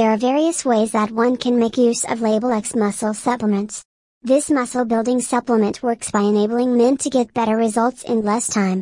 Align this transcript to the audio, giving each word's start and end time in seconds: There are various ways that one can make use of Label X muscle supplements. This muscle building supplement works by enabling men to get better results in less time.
There 0.00 0.12
are 0.12 0.28
various 0.32 0.64
ways 0.64 0.92
that 0.92 1.10
one 1.10 1.36
can 1.36 1.58
make 1.58 1.76
use 1.76 2.04
of 2.04 2.22
Label 2.22 2.52
X 2.52 2.74
muscle 2.74 3.12
supplements. 3.12 3.84
This 4.22 4.48
muscle 4.48 4.86
building 4.86 5.20
supplement 5.20 5.82
works 5.82 6.10
by 6.10 6.22
enabling 6.22 6.74
men 6.74 6.96
to 7.02 7.10
get 7.10 7.34
better 7.34 7.54
results 7.54 8.02
in 8.04 8.22
less 8.22 8.48
time. 8.48 8.78